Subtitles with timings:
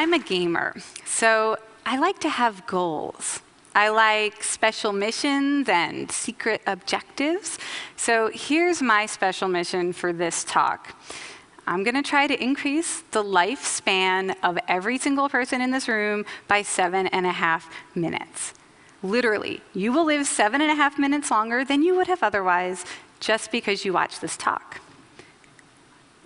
[0.00, 0.74] I'm a gamer,
[1.04, 3.40] so I like to have goals.
[3.74, 7.58] I like special missions and secret objectives.
[7.96, 10.94] So here's my special mission for this talk.
[11.66, 16.24] I'm going to try to increase the lifespan of every single person in this room
[16.48, 18.54] by seven and a half minutes.
[19.02, 22.86] Literally, you will live seven and a half minutes longer than you would have otherwise
[23.20, 24.80] just because you watched this talk.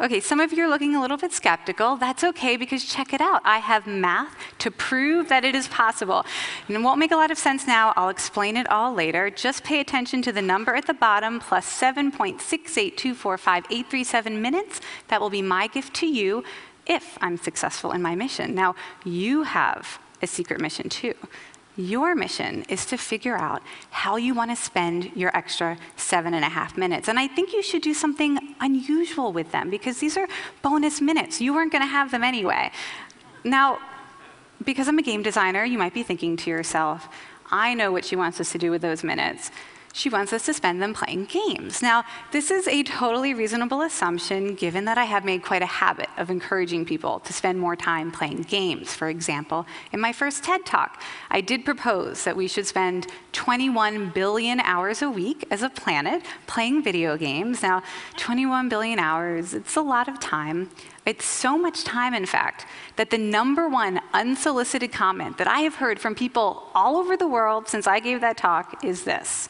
[0.01, 1.97] Okay, some of you are looking a little bit skeptical.
[1.97, 3.41] That's okay because check it out.
[3.45, 6.27] I have math to prove that it is possible.
[6.67, 7.93] And it won't make a lot of sense now.
[7.97, 9.31] I'll explain it all later.
[9.31, 14.81] Just pay attention to the number at the bottom plus 7.68245,837 minutes.
[15.07, 16.43] That will be my gift to you
[16.87, 18.53] if I'm successful in my mission.
[18.53, 18.75] Now,
[19.05, 21.15] you have a secret mission too.
[21.77, 26.45] Your mission is to figure out how you want to spend your extra seven and
[26.45, 27.09] a half minutes.
[27.09, 30.29] And I think you should do something unusual with them because these are
[30.63, 31.41] bonus minutes.
[31.41, 32.71] You weren't going to have them anyway.
[33.43, 33.79] Now,
[34.65, 37.09] because I'm a game designer, you might be thinking to yourself,
[37.51, 39.51] I know what she wants us to do with those minutes
[39.95, 41.81] she wants us to spend them playing games.
[41.81, 46.09] Now, this is a totally reasonable assumption given that I have made quite a habit
[46.17, 48.93] of encouraging people to spend more time playing games.
[48.93, 51.01] For example, in my first TED Talk,
[51.31, 56.25] I did propose that we should spend 21 billion hours a week as a planet
[56.49, 57.63] playing video games.
[57.63, 57.85] Now,
[58.17, 60.71] 21 billion hours, it's a lot of time.
[61.07, 65.77] It's so much time, in fact, that the number one unsolicited comment that I have
[65.77, 69.49] heard from people all over the world since I gave that talk is this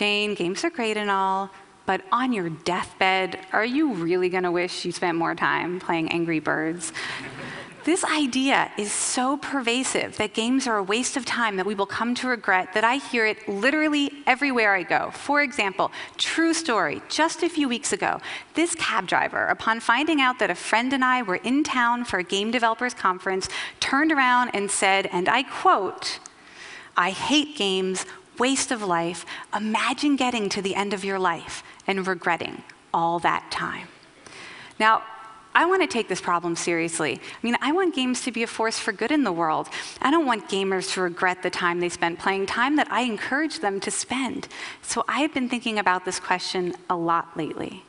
[0.00, 1.50] Jane, games are great and all,
[1.84, 6.10] but on your deathbed, are you really going to wish you spent more time playing
[6.10, 6.94] Angry Birds?
[7.84, 11.84] this idea is so pervasive that games are a waste of time that we will
[11.84, 15.10] come to regret that I hear it literally everywhere I go.
[15.10, 18.22] For example, true story, just a few weeks ago,
[18.54, 22.18] this cab driver, upon finding out that a friend and I were in town for
[22.18, 23.50] a game developers conference,
[23.80, 26.20] turned around and said, and I quote,
[26.96, 28.04] I hate games
[28.40, 29.24] waste of life,
[29.54, 32.62] imagine getting to the end of your life and regretting
[32.92, 33.86] all that time.
[34.80, 35.02] Now,
[35.54, 37.20] I want to take this problem seriously.
[37.20, 39.68] I mean, I want games to be a force for good in the world.
[40.00, 43.58] I don't want gamers to regret the time they spent playing, time that I encourage
[43.58, 44.48] them to spend.
[44.82, 47.84] So I have been thinking about this question a lot lately.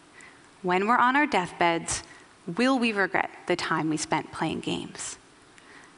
[0.64, 2.04] When we're on our deathbeds,
[2.58, 5.18] will we regret the time we spent playing games?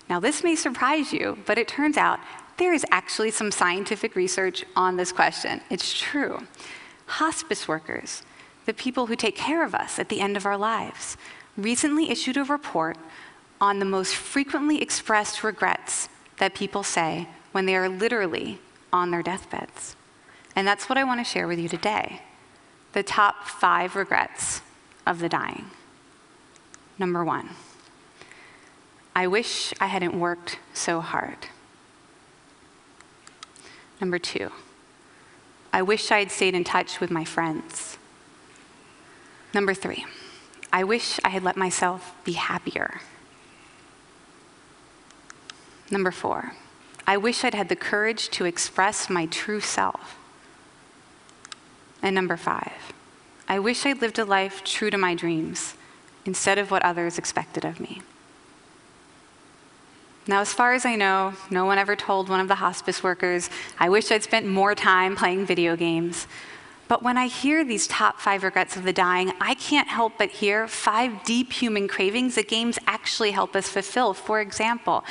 [0.09, 2.19] Now, this may surprise you, but it turns out
[2.57, 5.61] there is actually some scientific research on this question.
[5.69, 6.47] It's true.
[7.05, 8.23] Hospice workers,
[8.65, 11.17] the people who take care of us at the end of our lives,
[11.57, 12.97] recently issued a report
[13.59, 18.59] on the most frequently expressed regrets that people say when they are literally
[18.91, 19.95] on their deathbeds.
[20.55, 22.21] And that's what I want to share with you today
[22.93, 24.61] the top five regrets
[25.07, 25.65] of the dying.
[26.99, 27.49] Number one,
[29.15, 31.47] I wish I hadn't worked so hard.
[34.03, 34.51] Number two,
[35.71, 37.97] I wish I had stayed in touch with my friends.
[39.53, 40.05] Number three,
[40.73, 42.99] I wish I had let myself be happier.
[45.89, 46.51] Number four,
[47.07, 50.17] I wish I'd had the courage to express my true self.
[52.01, 52.91] And number five,
[53.47, 55.75] I wish I'd lived a life true to my dreams
[56.25, 58.01] instead of what others expected of me.
[60.25, 63.49] Now, as far as I know, no one ever told one of the hospice workers,
[63.77, 66.27] I wish I'd spent more time playing video games.
[66.87, 70.29] But when I hear these top five regrets of the dying, I can't help but
[70.29, 74.13] hear five deep human cravings that games actually help us fulfill.
[74.13, 75.03] For example,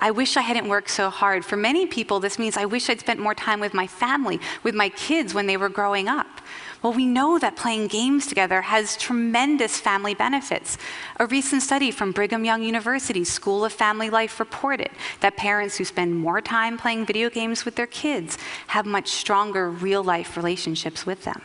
[0.00, 1.44] I wish I hadn't worked so hard.
[1.44, 4.74] For many people, this means I wish I'd spent more time with my family, with
[4.74, 6.40] my kids when they were growing up.
[6.80, 10.78] Well, we know that playing games together has tremendous family benefits.
[11.18, 15.84] A recent study from Brigham Young University School of Family Life reported that parents who
[15.84, 18.38] spend more time playing video games with their kids
[18.68, 21.42] have much stronger real life relationships with them.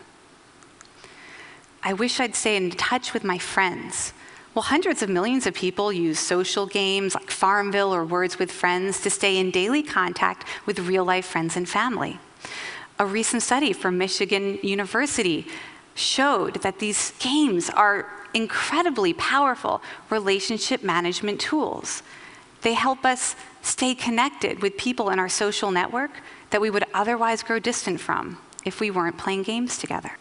[1.81, 4.13] I wish I'd stay in touch with my friends.
[4.53, 9.01] Well, hundreds of millions of people use social games like Farmville or Words with Friends
[9.01, 12.19] to stay in daily contact with real life friends and family.
[13.03, 15.45] A recent study from Michigan University
[15.93, 22.01] showed that these games are incredibly powerful relationship management tools.
[22.61, 26.11] They help us stay connected with people in our social network
[26.51, 30.11] that we would otherwise grow distant from if we weren't playing games together.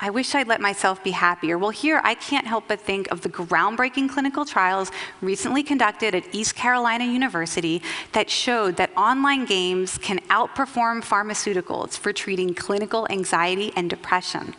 [0.00, 1.58] I wish I'd let myself be happier.
[1.58, 6.32] Well, here I can't help but think of the groundbreaking clinical trials recently conducted at
[6.32, 13.72] East Carolina University that showed that online games can outperform pharmaceuticals for treating clinical anxiety
[13.74, 14.54] and depression.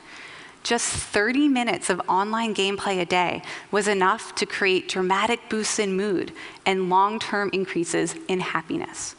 [0.62, 3.42] just 30 minutes of online gameplay a day
[3.72, 6.34] was enough to create dramatic boosts in mood
[6.66, 9.16] and long term increases in happiness.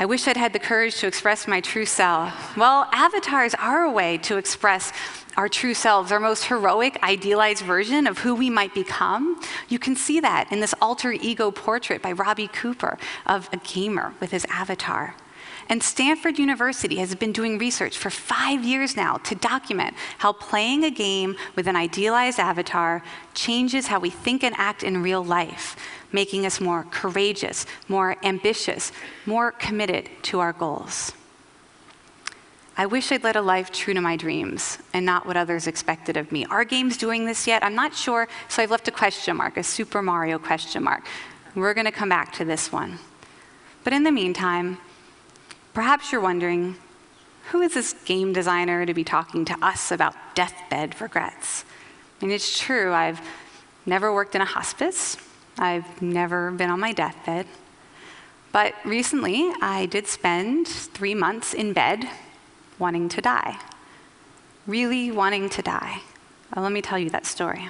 [0.00, 2.56] I wish I'd had the courage to express my true self.
[2.56, 4.92] Well, avatars are a way to express
[5.36, 9.40] our true selves, our most heroic, idealized version of who we might become.
[9.68, 12.96] You can see that in this alter ego portrait by Robbie Cooper
[13.26, 15.16] of a gamer with his avatar.
[15.70, 20.84] And Stanford University has been doing research for five years now to document how playing
[20.84, 23.02] a game with an idealized avatar
[23.34, 25.76] changes how we think and act in real life
[26.12, 28.92] making us more courageous, more ambitious,
[29.26, 31.12] more committed to our goals.
[32.76, 36.16] I wish I'd led a life true to my dreams and not what others expected
[36.16, 36.46] of me.
[36.46, 37.64] Are games doing this yet?
[37.64, 41.04] I'm not sure, so I've left a question mark, a Super Mario question mark.
[41.54, 43.00] We're going to come back to this one.
[43.82, 44.78] But in the meantime,
[45.78, 46.74] perhaps you're wondering
[47.52, 51.64] who is this game designer to be talking to us about deathbed regrets?
[52.20, 53.20] I mean, it's true, I've
[53.86, 55.16] never worked in a hospice,
[55.56, 57.46] I've never been on my deathbed.
[58.50, 62.08] But recently, I did spend three months in bed
[62.80, 63.60] wanting to die.
[64.66, 66.02] Really wanting to die.
[66.56, 67.68] Well, let me tell you that story.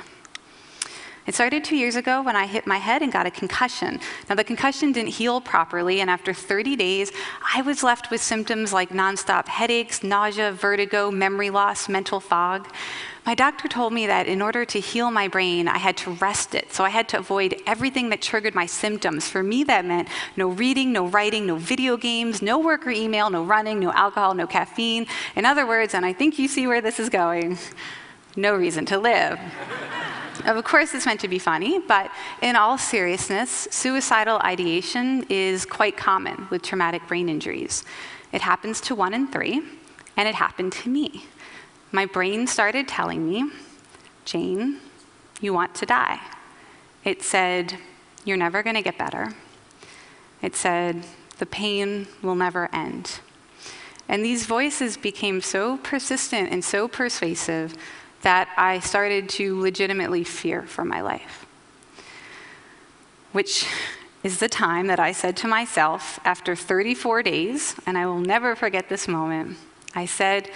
[1.28, 4.00] It started two years ago when I hit my head and got a concussion.
[4.30, 7.12] Now, the concussion didn't heal properly, and after 30 days,
[7.54, 12.66] I was left with symptoms like nonstop headaches, nausea, vertigo, memory loss, mental fog.
[13.26, 16.54] My doctor told me that in order to heal my brain, I had to rest
[16.54, 16.72] it.
[16.72, 19.28] So I had to avoid everything that triggered my symptoms.
[19.28, 23.28] For me, that meant no reading, no writing, no video games, no work or email,
[23.28, 25.06] no running, no alcohol, no caffeine.
[25.36, 27.58] In other words, and I think you see where this is going,
[28.34, 29.38] no reason to live.
[30.44, 32.10] Of course, it's meant to be funny, but
[32.42, 37.84] in all seriousness, suicidal ideation is quite common with traumatic brain injuries.
[38.32, 39.62] It happens to one in three,
[40.16, 41.24] and it happened to me
[41.90, 43.50] my brain started telling me,
[44.24, 44.78] Jane,
[45.40, 46.20] you want to die.
[47.04, 47.78] It said,
[48.24, 49.32] You're never going to get better.
[50.42, 51.04] It said,
[51.38, 53.20] The pain will never end.
[54.08, 57.74] And these voices became so persistent and so persuasive
[58.22, 61.46] that I started to legitimately fear for my life.
[63.32, 63.66] Which
[64.24, 68.56] is the time that I said to myself after 34 days, and I will never
[68.56, 69.56] forget this moment,
[69.94, 70.50] I said,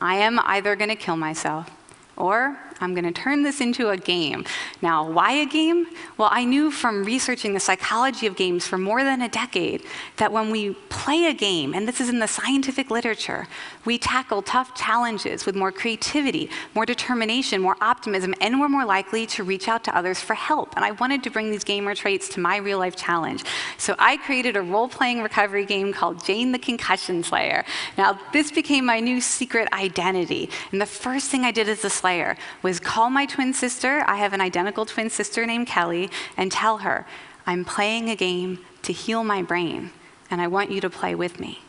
[0.00, 1.70] I am either going to kill myself
[2.16, 4.44] or I'm going to turn this into a game.
[4.82, 5.86] Now, why a game?
[6.18, 9.82] Well, I knew from researching the psychology of games for more than a decade
[10.16, 13.46] that when we play a game, and this is in the scientific literature,
[13.84, 19.26] we tackle tough challenges with more creativity, more determination, more optimism, and we're more likely
[19.26, 20.74] to reach out to others for help.
[20.76, 23.44] And I wanted to bring these gamer traits to my real life challenge.
[23.78, 27.64] So I created a role playing recovery game called Jane the Concussion Slayer.
[27.96, 30.50] Now, this became my new secret identity.
[30.72, 34.18] And the first thing I did as a Slayer was call my twin sister, I
[34.18, 37.04] have an identical twin sister named Kelly, and tell her,
[37.48, 39.90] I'm playing a game to heal my brain,
[40.30, 41.62] and I want you to play with me.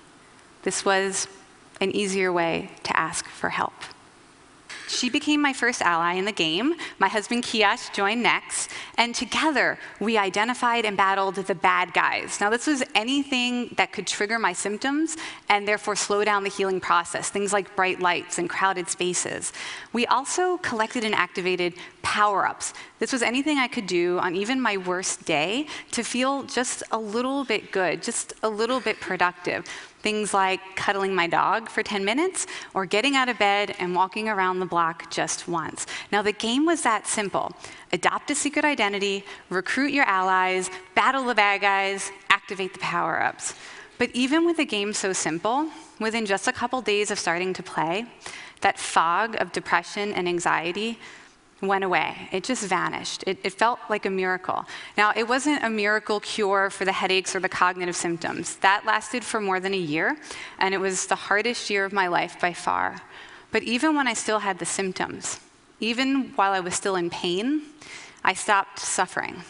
[0.62, 1.28] This was
[1.82, 3.74] an easier way to ask for help.
[4.88, 6.76] She became my first ally in the game.
[6.98, 12.40] My husband Kiyash joined next, and together we identified and battled the bad guys.
[12.40, 15.18] Now, this was anything that could trigger my symptoms
[15.50, 19.54] and therefore slow down the healing process, things like bright lights and crowded spaces.
[19.94, 22.74] We also collected and activated power ups.
[23.00, 26.98] This was anything I could do on even my worst day to feel just a
[26.98, 29.66] little bit good, just a little bit productive.
[30.08, 34.30] Things like cuddling my dog for 10 minutes or getting out of bed and walking
[34.30, 35.86] around the block just once.
[36.14, 37.52] Now, the game was that simple
[37.92, 43.54] adopt a secret identity, recruit your allies, battle the bad guys, activate the power ups.
[43.98, 47.62] But even with a game so simple, within just a couple days of starting to
[47.62, 48.06] play,
[48.62, 51.00] that fog of depression and anxiety
[51.62, 52.30] went away.
[52.32, 53.24] It just vanished.
[53.26, 54.66] It, it, felt like a miracle.
[54.96, 58.58] Now, it wasn't a miracle cure for the headaches or the cognitive symptoms.
[58.58, 60.18] That lasted for more than a year,
[60.60, 63.02] and it was the hardest year of my life by far.
[63.52, 65.40] But even when I still had the symptoms,
[65.80, 67.64] even while I was still in pain,
[68.24, 69.44] I stopped suffering.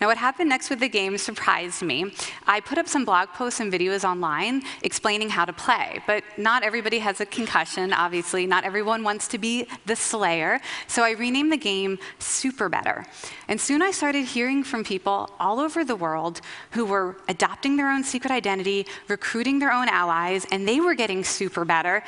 [0.00, 2.12] Now, what happened next with the game surprised me.
[2.46, 6.62] I put up some blog posts and videos online explaining how to play, but not
[6.64, 8.44] everybody has a concussion, obviously.
[8.46, 10.60] Not everyone wants to be the Slayer.
[10.88, 13.06] So I renamed the game Super Better.
[13.48, 16.40] And soon I started hearing from people all over the world
[16.72, 21.22] who were adopting their own secret identity, recruiting their own allies, and they were getting
[21.22, 22.02] super better,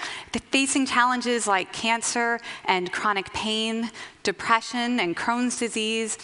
[0.51, 3.91] facing challenges like cancer and chronic pain,
[4.27, 6.19] depression and Crohn's disease.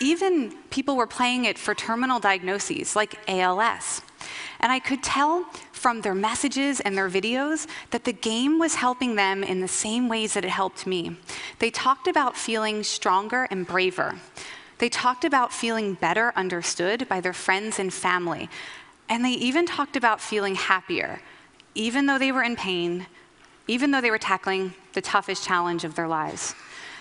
[0.00, 4.00] Even people were playing it for terminal diagnoses like ALS
[4.60, 9.16] And I could tell from their messages and their videos that the game was helping
[9.16, 11.16] them in the same ways that it helped me.
[11.58, 14.14] They talked about feeling stronger and braver.
[14.78, 18.48] They talked about feeling better understood by their friends and family.
[19.08, 21.20] And they even talked about feeling happier,
[21.74, 23.06] even though they were in pain,
[23.66, 26.54] even though they were tackling the toughest challenge of their lives.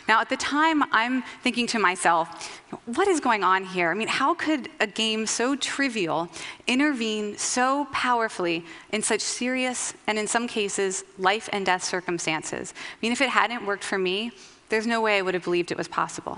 [0.07, 3.91] Now, at the time, I'm thinking to myself, what is going on here?
[3.91, 6.29] I mean, how could a game so trivial
[6.65, 12.73] intervene so powerfully in such serious and, in some cases, life and death circumstances?
[12.77, 14.31] I mean, if it hadn't worked for me,
[14.69, 16.37] there's no way I would have believed it was possible.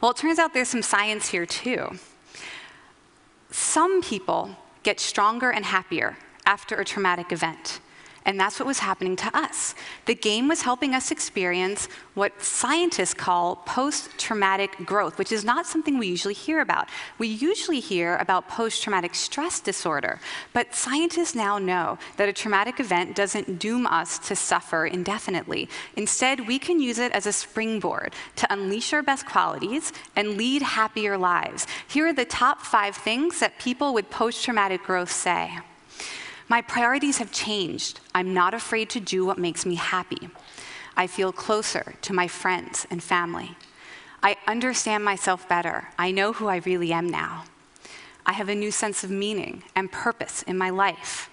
[0.00, 1.98] Well, it turns out there's some science here, too.
[3.50, 4.50] Some people
[4.82, 7.80] get stronger and happier after a traumatic event.
[8.26, 9.74] And that's what was happening to us.
[10.06, 15.66] The game was helping us experience what scientists call post traumatic growth, which is not
[15.66, 16.88] something we usually hear about.
[17.18, 20.20] We usually hear about post traumatic stress disorder,
[20.54, 25.68] but scientists now know that a traumatic event doesn't doom us to suffer indefinitely.
[25.96, 30.62] Instead, we can use it as a springboard to unleash our best qualities and lead
[30.62, 31.66] happier lives.
[31.88, 35.58] Here are the top five things that people with post traumatic growth say.
[36.48, 38.00] My priorities have changed.
[38.14, 40.28] I'm not afraid to do what makes me happy.
[40.96, 43.56] I feel closer to my friends and family.
[44.22, 45.88] I understand myself better.
[45.98, 47.44] I know who I really am now.
[48.26, 51.30] I have a new sense of meaning and purpose in my life.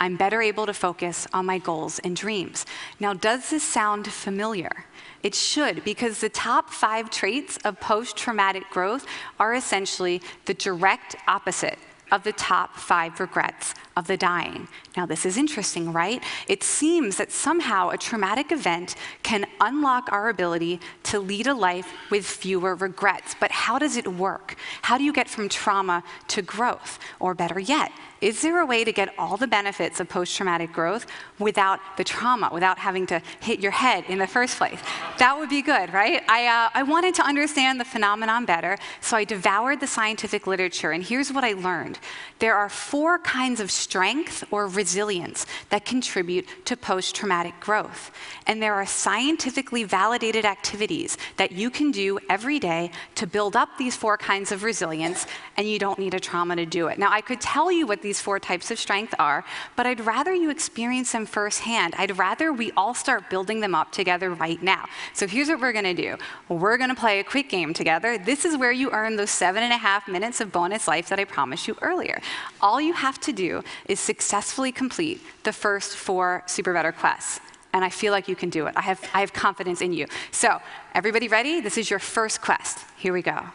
[0.00, 2.66] I'm better able to focus on my goals and dreams.
[2.98, 4.86] Now, does this sound familiar?
[5.22, 9.06] It should, because the top five traits of post traumatic growth
[9.38, 11.78] are essentially the direct opposite
[12.12, 14.68] of the top five regrets of the dying.
[14.96, 16.22] Now, this is interesting, right?
[16.46, 21.92] It seems that somehow a traumatic event can unlock our ability to lead a life
[22.10, 23.34] with fewer regrets.
[23.40, 24.56] But how does it work?
[24.82, 26.98] How do you get from trauma to growth?
[27.18, 27.90] Or better yet,
[28.22, 31.06] is there a way to get all the benefits of post traumatic growth
[31.40, 34.78] without the trauma, without having to hit your head in the first place?
[35.18, 36.22] That would be good, right?
[36.28, 40.92] I, uh, I wanted to understand the phenomenon better, so I devoured the scientific literature,
[40.92, 41.98] and here's what I learned
[42.38, 48.10] there are four kinds of strength or resilience that contribute to post traumatic growth.
[48.46, 53.68] And there are scientifically validated activities that you can do every day to build up
[53.78, 55.26] these four kinds of resilience,
[55.56, 56.98] and you don't need a trauma to do it.
[56.98, 59.44] Now, I could tell you what these four types of strength are,
[59.76, 61.94] but I'd rather you experience them firsthand.
[61.96, 64.86] I'd rather we all start building them up together right now.
[65.12, 66.16] So here's what we're gonna do
[66.48, 68.18] we're gonna play a quick game together.
[68.18, 71.18] This is where you earn those seven and a half minutes of bonus life that
[71.18, 72.20] I promised you earlier.
[72.60, 77.40] All you have to do is successfully complete the first four Super Better quests.
[77.74, 78.74] And I feel like you can do it.
[78.76, 80.06] I have, I have confidence in you.
[80.30, 80.60] So,
[80.94, 81.60] everybody ready?
[81.60, 82.84] This is your first quest.
[82.98, 83.46] Here we go.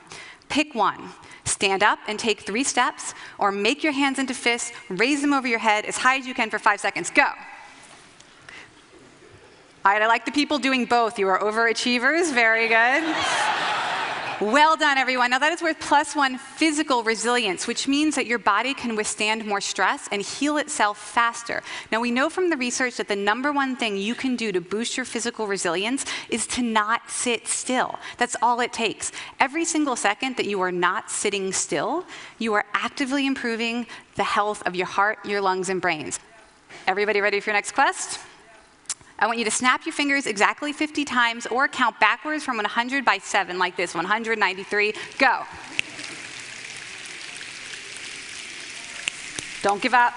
[0.49, 1.09] Pick one.
[1.45, 5.47] Stand up and take three steps, or make your hands into fists, raise them over
[5.47, 7.09] your head as high as you can for five seconds.
[7.09, 7.23] Go.
[9.85, 11.17] All right, I like the people doing both.
[11.17, 12.33] You are overachievers.
[12.33, 13.65] Very good.
[14.39, 15.31] Well done, everyone.
[15.31, 19.43] Now, that is worth plus one physical resilience, which means that your body can withstand
[19.43, 21.63] more stress and heal itself faster.
[21.91, 24.61] Now, we know from the research that the number one thing you can do to
[24.61, 27.97] boost your physical resilience is to not sit still.
[28.17, 29.11] That's all it takes.
[29.39, 32.05] Every single second that you are not sitting still,
[32.37, 36.19] you are actively improving the health of your heart, your lungs, and brains.
[36.85, 38.19] Everybody ready for your next quest?
[39.19, 43.03] I want you to snap your fingers exactly 50 times or count backwards from 100
[43.03, 44.93] by 7, like this 193.
[45.17, 45.43] Go.
[49.63, 50.13] Don't give up.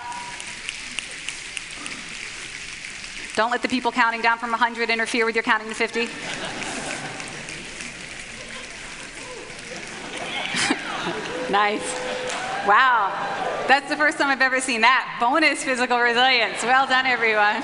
[3.37, 6.00] Don't let the people counting down from 100 interfere with your counting to 50.
[11.50, 11.95] nice.
[12.66, 13.14] Wow.
[13.66, 15.16] That's the first time I've ever seen that.
[15.19, 16.62] Bonus physical resilience.
[16.62, 17.62] Well done, everyone.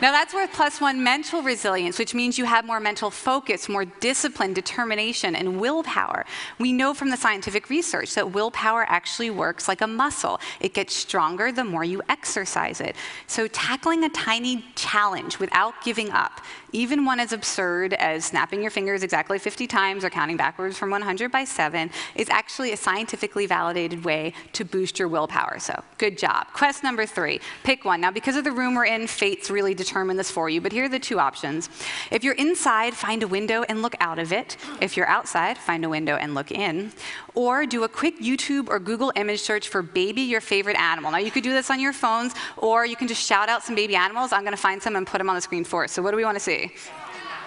[0.00, 3.84] Now, that's worth plus one mental resilience, which means you have more mental focus, more
[3.84, 6.24] discipline, determination, and willpower.
[6.58, 10.40] We know from the scientific research that willpower actually works like a muscle.
[10.58, 12.96] It gets stronger the more you exercise it.
[13.26, 16.40] So, tackling a tiny challenge without giving up,
[16.72, 20.90] even one as absurd as snapping your fingers exactly 50 times or counting backwards from
[20.90, 25.58] 100 by 7, is actually a scientifically validated way to boost your willpower.
[25.58, 26.48] So, good job.
[26.52, 28.00] Quest number three pick one.
[28.00, 30.72] Now, because of the room we're in, fate's really determined determine this for you, but
[30.72, 31.68] here are the two options.
[32.10, 34.56] If you're inside, find a window and look out of it.
[34.80, 36.92] If you're outside, find a window and look in.
[37.34, 41.10] Or do a quick YouTube or Google image search for baby your favorite animal.
[41.10, 43.74] Now, you could do this on your phones, or you can just shout out some
[43.74, 44.32] baby animals.
[44.32, 45.92] I'm going to find some and put them on the screen for us.
[45.92, 46.59] So, what do we want to see?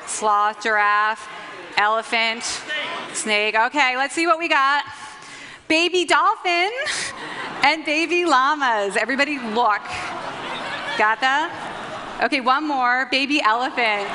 [0.05, 1.27] Sloth, giraffe,
[1.77, 2.43] elephant,
[3.13, 3.55] snake.
[3.55, 4.84] Okay, let's see what we got.
[5.67, 6.72] Baby dolphin.
[7.63, 8.96] and baby llamas.
[8.98, 9.82] Everybody look.
[10.98, 12.20] Got that?
[12.24, 13.08] Okay, one more.
[13.10, 14.08] Baby elephant.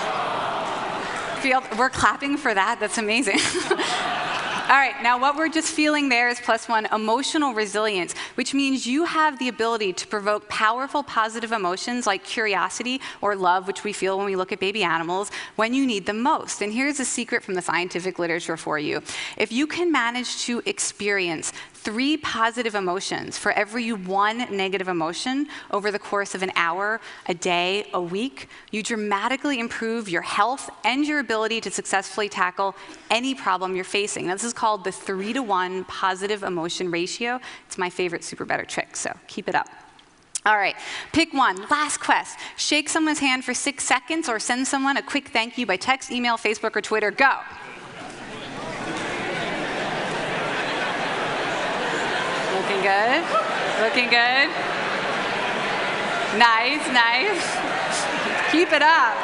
[1.43, 2.79] Feel, we're clapping for that.
[2.81, 3.39] That's amazing.
[4.69, 8.87] All right, now what we're just feeling there is plus one emotional resilience, which means
[8.87, 13.95] you have the ability to provoke powerful positive emotions like curiosity or love, which we
[13.95, 16.61] feel when we look at baby animals, when you need them most.
[16.61, 19.01] And here's a secret from the scientific literature for you.
[19.39, 25.91] If you can manage to experience three positive emotions for every one negative emotion over
[25.91, 31.07] the course of an hour, a day, a week, you dramatically improve your health and
[31.07, 32.75] your ability to successfully tackle
[33.11, 34.27] any problem you're facing.
[34.27, 37.41] Now, this is called the three to one positive emotion ratio.
[37.67, 39.69] It's my favorite super better trick, so keep it up.
[40.45, 40.77] All right,
[41.13, 41.67] pick one.
[41.69, 42.39] Last quest.
[42.57, 46.11] Shake someone's hand for six seconds or send someone a quick thank you by text,
[46.11, 47.11] email, Facebook, or Twitter.
[47.11, 47.39] Go.
[52.69, 53.25] Looking good.
[53.81, 54.49] Looking good.
[56.37, 57.41] Nice, nice.
[58.53, 59.17] Keep it up.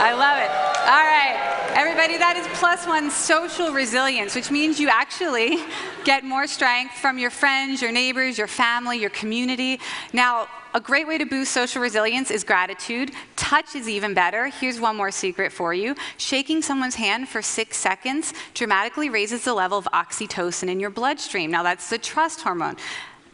[0.00, 0.50] I love it.
[0.90, 1.70] All right.
[1.76, 5.58] Everybody, that is plus one social resilience, which means you actually
[6.04, 9.78] get more strength from your friends, your neighbors, your family, your community.
[10.12, 13.12] Now, a great way to boost social resilience is gratitude.
[13.36, 14.46] Touch is even better.
[14.46, 15.94] Here's one more secret for you.
[16.16, 21.50] Shaking someone's hand for six seconds dramatically raises the level of oxytocin in your bloodstream.
[21.50, 22.76] Now, that's the trust hormone.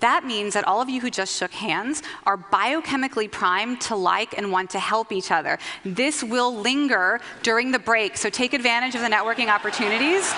[0.00, 4.36] That means that all of you who just shook hands are biochemically primed to like
[4.38, 5.58] and want to help each other.
[5.84, 10.32] This will linger during the break, so take advantage of the networking opportunities.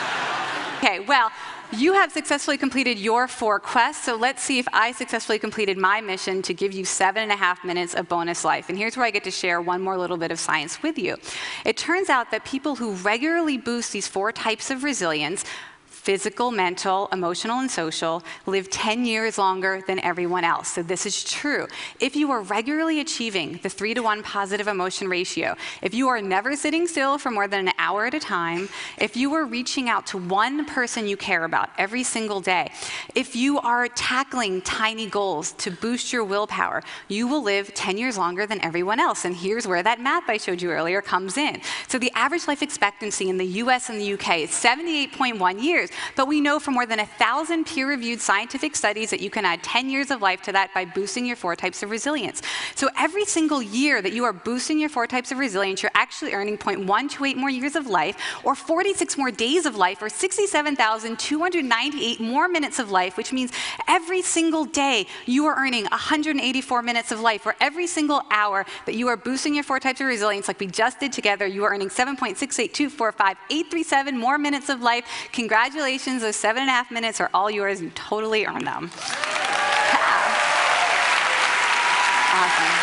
[0.78, 1.30] Okay, well,
[1.72, 6.00] you have successfully completed your four quests, so let's see if I successfully completed my
[6.00, 8.68] mission to give you seven and a half minutes of bonus life.
[8.68, 11.16] And here's where I get to share one more little bit of science with you.
[11.64, 15.44] It turns out that people who regularly boost these four types of resilience
[16.10, 20.66] physical, mental, emotional, and social, live 10 years longer than everyone else.
[20.66, 21.68] So this is true.
[22.00, 26.20] If you are regularly achieving the three to one positive emotion ratio, if you are
[26.20, 28.68] never sitting still for more than an hour at a time,
[28.98, 32.72] if you are reaching out to one person you care about every single day,
[33.14, 38.18] if you are tackling tiny goals to boost your willpower, you will live 10 years
[38.18, 39.24] longer than everyone else.
[39.24, 41.60] And here's where that math I showed you earlier comes in.
[41.86, 45.90] So the average life expectancy in the US and the UK is 78.1 years years.
[46.16, 49.44] But we know from more than a thousand peer reviewed scientific studies that you can
[49.44, 52.42] add 10 years of life to that by boosting your four types of resilience.
[52.74, 56.32] So every single year that you are boosting your four types of resilience, you're actually
[56.32, 62.48] earning 0.128 more years of life, or 46 more days of life, or 67,298 more
[62.48, 63.52] minutes of life, which means
[63.88, 68.94] every single day you are earning 184 minutes of life, or every single hour that
[68.94, 71.72] you are boosting your four types of resilience, like we just did together, you are
[71.72, 75.04] earning 7.68245,837 more minutes of life.
[75.32, 77.80] Congratulations Congratulations, those seven and a half minutes are all yours.
[77.80, 78.90] You totally earned them.
[82.34, 82.74] awesome.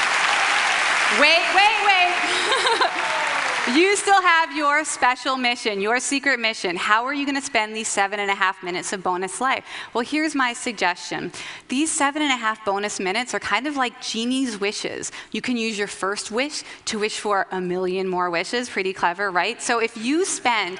[1.21, 3.75] Wait, wait, wait.
[3.77, 6.75] you still have your special mission, your secret mission.
[6.75, 9.63] How are you going to spend these seven and a half minutes of bonus life?
[9.93, 11.31] Well, here's my suggestion.
[11.67, 15.11] These seven and a half bonus minutes are kind of like genie's wishes.
[15.31, 18.67] You can use your first wish to wish for a million more wishes.
[18.67, 19.61] Pretty clever, right?
[19.61, 20.79] So if you spend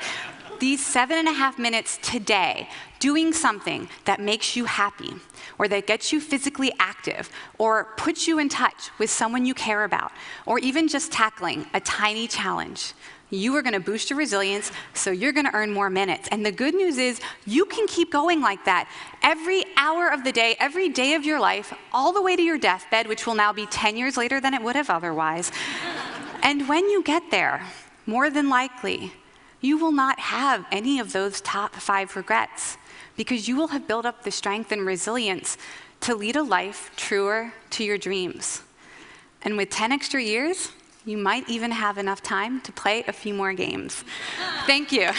[0.59, 5.13] these seven and a half minutes today doing something that makes you happy,
[5.57, 9.83] or that gets you physically active, or puts you in touch with someone you care
[9.83, 10.11] about,
[10.45, 12.93] or even just tackling a tiny challenge,
[13.29, 16.29] you are going to boost your resilience, so you're going to earn more minutes.
[16.31, 18.89] And the good news is, you can keep going like that
[19.21, 22.57] every hour of the day, every day of your life, all the way to your
[22.57, 25.51] deathbed, which will now be 10 years later than it would have otherwise.
[26.41, 27.65] and when you get there,
[28.05, 29.11] more than likely,
[29.61, 32.77] you will not have any of those top five regrets
[33.15, 35.57] because you will have built up the strength and resilience
[36.01, 38.61] to lead a life truer to your dreams.
[39.41, 40.71] And with 10 extra years,
[41.05, 44.03] you might even have enough time to play a few more games.
[44.65, 45.11] Thank you.